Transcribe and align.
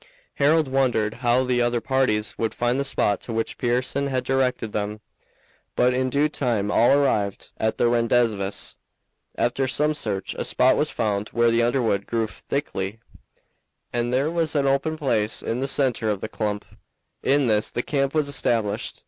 Harold 0.37 0.67
wondered 0.67 1.13
how 1.21 1.43
the 1.43 1.61
other 1.61 1.79
parties 1.79 2.35
would 2.35 2.55
find 2.55 2.79
the 2.79 2.83
spot 2.83 3.21
to 3.21 3.31
which 3.31 3.59
Pearson 3.59 4.07
had 4.07 4.23
directed 4.23 4.71
them, 4.71 4.99
but 5.75 5.93
in 5.93 6.09
due 6.09 6.27
time 6.27 6.71
all 6.71 6.91
arrived 6.97 7.49
at 7.57 7.77
the 7.77 7.87
rendezvous. 7.87 8.49
After 9.37 9.67
some 9.67 9.93
search 9.93 10.33
a 10.33 10.43
spot 10.43 10.75
was 10.75 10.89
found 10.89 11.29
where 11.29 11.51
the 11.51 11.61
underwood 11.61 12.07
grew 12.07 12.25
thickly, 12.25 12.99
and 13.93 14.11
there 14.11 14.31
was 14.31 14.55
an 14.55 14.65
open 14.65 14.97
place 14.97 15.43
in 15.43 15.59
the 15.59 15.67
center 15.67 16.09
of 16.09 16.19
the 16.19 16.27
clump. 16.27 16.65
In 17.21 17.45
this 17.45 17.69
the 17.69 17.83
camp 17.83 18.15
was 18.15 18.27
established. 18.27 18.99